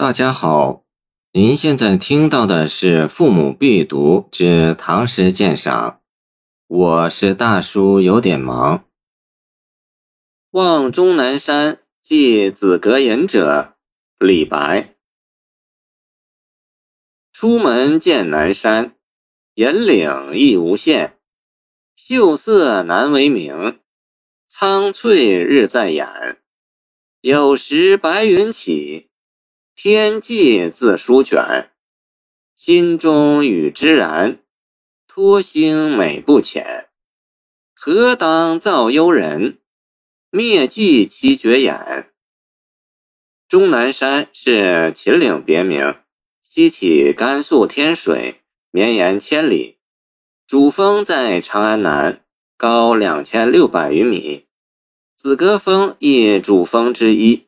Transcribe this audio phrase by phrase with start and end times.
[0.00, 0.84] 大家好，
[1.32, 5.90] 您现在听到的是《父母必读之唐诗鉴赏》，
[6.68, 8.84] 我是大叔，有点忙。
[10.50, 13.74] 望终南山寄子格言者，
[14.20, 14.94] 李白。
[17.32, 18.94] 出门见南山，
[19.54, 21.18] 岩岭亦无限，
[21.96, 23.80] 秀色难为名，
[24.46, 26.38] 苍翠日在眼。
[27.20, 29.07] 有时白云起。
[29.80, 31.70] 天际自舒卷，
[32.56, 34.40] 心中与之然。
[35.06, 36.88] 托星美不浅，
[37.76, 39.58] 何当造幽人？
[40.30, 42.10] 灭迹其绝眼。
[43.48, 45.94] 终南山是秦岭别名，
[46.42, 49.78] 西起甘肃天水，绵延千里。
[50.44, 52.24] 主峰在长安南，
[52.56, 54.48] 高两千六百余米。
[55.14, 57.46] 紫阁峰亦主峰之一。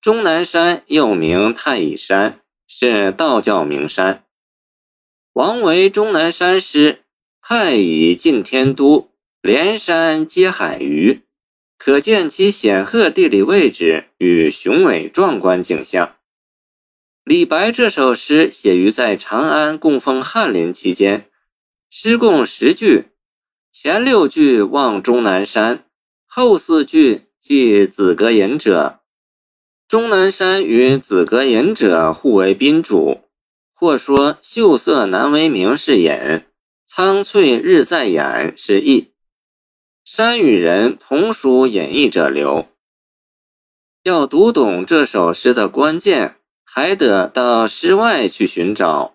[0.00, 4.24] 终南山又名太乙山，是道教名山。
[5.32, 7.02] 王维《终南山》诗
[7.42, 9.10] ：“太乙近天都，
[9.42, 11.22] 连山接海隅”，
[11.76, 16.14] 可见其显赫地理位置与雄伟壮观景象。
[17.24, 21.28] 李白这首诗写于在长安供奉翰林期间，
[21.90, 23.06] 诗共十句，
[23.72, 25.84] 前六句望终南山，
[26.24, 29.00] 后四句记子格隐者。
[29.88, 33.22] 终南山与紫阁隐者互为宾主，
[33.72, 36.44] 或说秀色难为名是隐，
[36.84, 39.12] 苍翠日在眼是意。
[40.04, 42.66] 山与人同属隐逸者流。
[44.02, 49.14] 要读懂这首诗的关键，还得到诗外去寻找。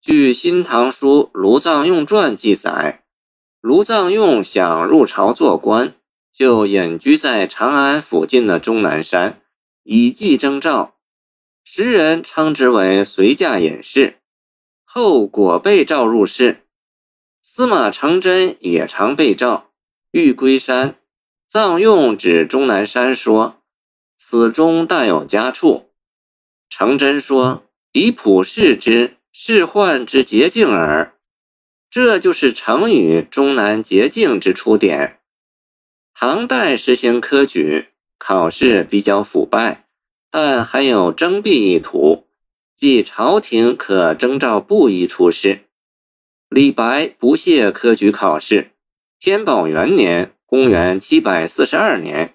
[0.00, 3.02] 据《新唐书·卢藏用传》记载，
[3.60, 5.92] 卢藏用想入朝做官，
[6.32, 9.42] 就隐居在长安附近的终南山。
[9.82, 10.96] 以记征召，
[11.64, 14.18] 时人称之为随驾隐士。
[14.84, 16.64] 后果被召入仕。
[17.42, 19.70] 司马承祯也常被召，
[20.10, 20.96] 欲归山。
[21.46, 23.62] 藏用指终南山，说
[24.16, 25.90] ：“此中大有佳处。”
[26.70, 31.16] 承祯说：“以普世之世宦之捷径耳。”
[31.90, 35.20] 这就是成语“终南捷径”之出典。
[36.14, 37.89] 唐代实行科举。
[38.20, 39.86] 考试比较腐败，
[40.30, 42.26] 但还有征辟意图，
[42.76, 45.62] 即朝廷可征召布衣出仕。
[46.50, 48.72] 李白不屑科举考试。
[49.18, 52.34] 天宝元年（公元742年），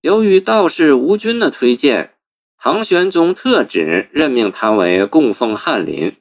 [0.00, 2.14] 由于道士吴军的推荐，
[2.58, 6.16] 唐玄宗特旨任命他为供奉翰林。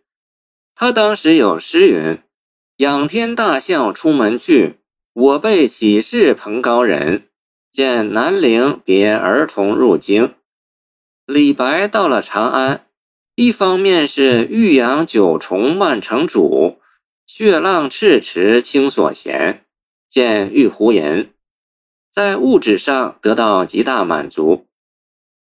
[0.76, 2.18] 他当时有诗云
[2.78, 4.76] ：“仰天大笑出门去，
[5.14, 7.30] 我辈岂是蓬高人。”
[7.76, 10.34] 见南陵别儿童入京，
[11.26, 12.88] 李白到了长安，
[13.36, 16.80] 一方面是欲扬九重万城主，
[17.28, 19.66] 血浪赤池清所闲，
[20.08, 21.30] 见玉壶吟，
[22.10, 24.68] 在物质上得到极大满足；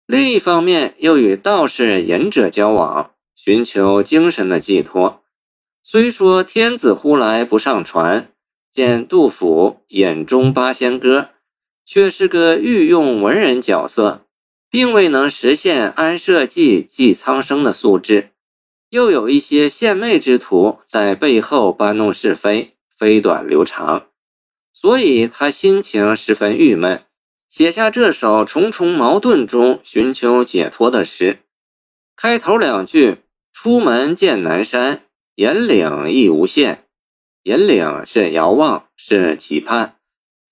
[0.07, 5.21] 另一方面又与道士隐者交往，寻求精神的寄托。
[5.83, 8.33] 虽说天子呼来不上船，
[8.71, 11.19] 见杜甫《眼中八仙歌》。
[11.85, 14.25] 却是个御用文人角色，
[14.69, 18.31] 并未能实现安社稷、济苍生的素质，
[18.89, 24.07] 又有一些献媚之徒在背后搬弄是非、飞短流长，
[24.73, 27.03] 所以他心情十分郁闷，
[27.47, 31.39] 写下这首重重矛盾中寻求解脱的诗。
[32.15, 33.17] 开头两句
[33.53, 35.03] ：“出门见南山，
[35.35, 36.81] 引领亦无限。”
[37.43, 39.97] 引领是遥望，是期盼。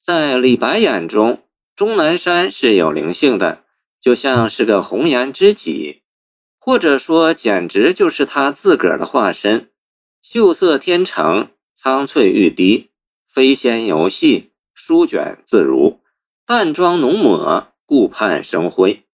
[0.03, 1.44] 在李白眼中，
[1.78, 3.64] 终南山是有灵性的，
[4.02, 6.02] 就像是个红颜知己，
[6.59, 9.69] 或者说简直就是他自个儿的化身。
[10.22, 12.90] 秀色天成，苍翠欲滴，
[13.30, 16.02] 飞仙游戏，舒卷自如，
[16.46, 19.06] 淡妆浓抹，顾盼生辉。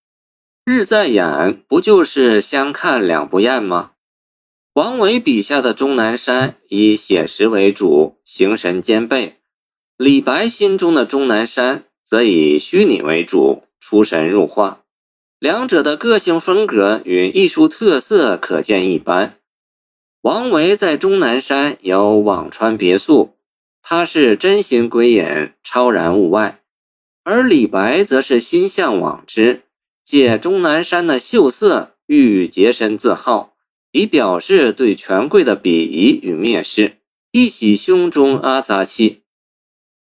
[0.66, 3.92] 日在眼，不就是相看两不厌吗？
[4.74, 9.39] 王维笔下的终南山以写实为主，形神兼备。
[10.02, 14.86] 李白心中的终南山则以虚拟为主，出神入化，
[15.40, 19.40] 两者的个性风格与艺术特色可见一斑。
[20.22, 23.34] 王维在终南山有辋川别墅，
[23.82, 26.62] 他是真心归隐，超然物外；
[27.26, 29.64] 而李白则是心向往之，
[30.06, 33.54] 借终南山的秀色，欲洁身自好，
[33.92, 37.00] 以表示对权贵的鄙夷与蔑视，
[37.34, 39.24] 一洗胸中阿杂气。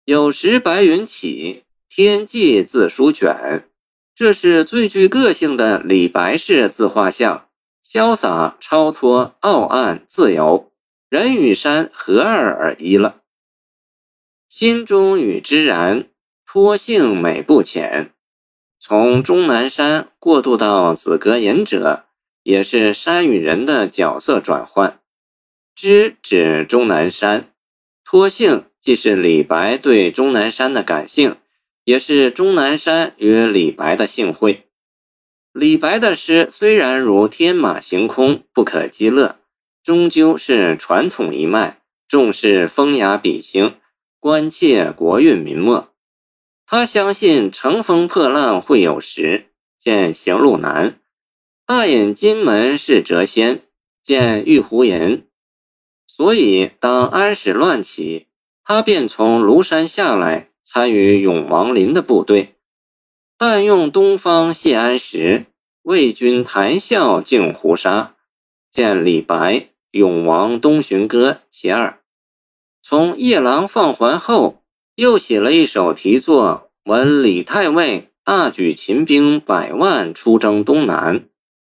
[0.08, 3.68] 有时白云起，天际自书卷，
[4.14, 7.50] 这是最具个性的李白式自画像，
[7.84, 10.72] 潇洒超脱，傲岸自由，
[11.10, 13.20] 人与山合二而一了。
[14.48, 16.08] 心中与之然，
[16.46, 18.14] 托性美不浅。
[18.80, 22.06] 从终南山过渡到紫阁隐者，
[22.44, 24.98] 也是山与人的角色转换。
[25.74, 27.52] 知指终南山，
[28.02, 31.36] 托性既是李白对终南山的感性，
[31.84, 34.66] 也是终南山与李白的幸会。
[35.52, 39.40] 李白的诗虽然如天马行空，不可激乐，
[39.82, 43.74] 终究是传统一脉，重视风雅比兴，
[44.20, 45.92] 关切国运民末。
[46.64, 49.46] 他相信乘风破浪会有时，
[49.78, 51.00] 见行路难；
[51.66, 53.62] 大隐金门是谪仙，
[54.02, 55.26] 见玉壶吟。
[56.06, 58.27] 所以，当安史乱起，
[58.68, 62.56] 他便从庐山下来，参与永王林的部队。
[63.38, 65.46] 但用东方谢安时，
[65.84, 68.14] 魏军谈笑尽胡沙。
[68.70, 69.54] 见李白
[69.92, 72.00] 《永王东巡歌》其二。
[72.82, 74.62] 从夜郎放还后。
[74.96, 81.24] 又写了一首题作《闻李太尉大举秦兵百万出征东南，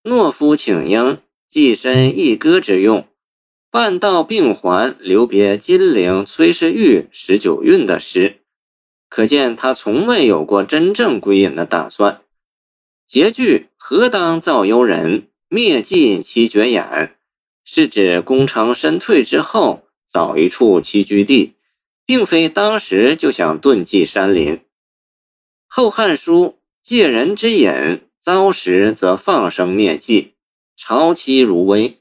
[0.05, 3.07] 懦夫请缨，寄身一歌之用。
[3.77, 8.41] 半道病还，留别金陵崔氏玉十九韵的诗，
[9.11, 12.23] 可见他从未有过真正归隐的打算。
[13.07, 17.19] 结句何当造幽人，灭迹其绝眼，
[17.67, 21.53] 是指功成身退之后，找一处栖居地。
[22.07, 24.55] 并非当时就想遁迹山林，
[25.67, 26.45] 《后汉书》
[26.81, 30.33] 借人之隐，遭时则放生灭迹，
[30.75, 32.01] 朝期如危。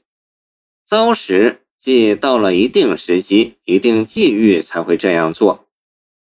[0.86, 5.68] 遭时即到了一定时机、一定际遇才会这样做。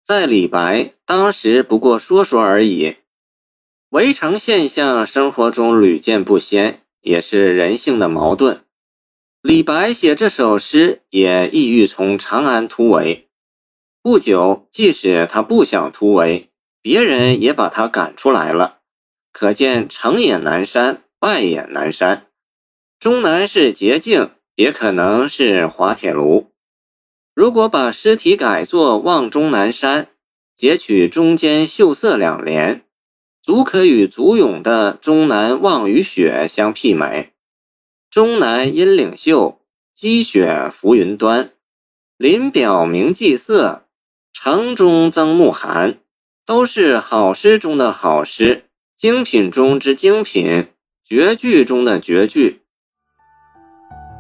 [0.02, 2.96] 在李白当时不过说说而已。
[3.90, 8.62] 围城现象生活中屡见不鲜，也是人性的矛盾。
[9.42, 13.28] 李白写这首诗也意欲从长安突围。
[14.02, 16.48] 不久，即使他不想突围，
[16.82, 18.78] 别人也把他赶出来了。
[19.34, 22.28] 可见成也南山，败也南山。
[22.98, 26.52] 终南是捷径，也可能是滑铁卢。
[27.34, 30.04] 如果把诗题改作《望终南山》，
[30.54, 32.82] 截取中间秀色两联，
[33.42, 37.32] 足可与祖咏的“终南望雨雪”相媲美。
[38.12, 39.62] 终南阴岭秀，
[39.94, 41.54] 积雪浮云端，
[42.18, 43.86] 林表明霁色。
[44.34, 46.00] 城中增暮寒，
[46.46, 48.66] 都是好诗中的好诗，
[48.98, 50.68] 精品中之精品，
[51.02, 52.60] 绝句中的绝句。